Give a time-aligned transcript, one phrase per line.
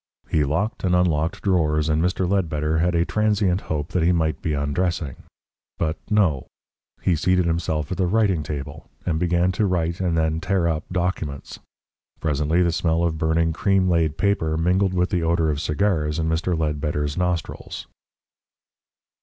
[0.31, 2.27] He locked and unlocked drawers, and Mr.
[2.27, 5.15] Ledbetter had a transient hope that he might be undressing.
[5.77, 6.47] But, no!
[7.03, 10.85] He seated himself at the writing table, and began to write and then tear up
[10.91, 11.59] documents.
[12.19, 16.27] Presently the smell of burning cream laid paper mingled with the odour of cigars in
[16.27, 16.57] Mr.
[16.57, 17.85] Ledbetter's nostrils.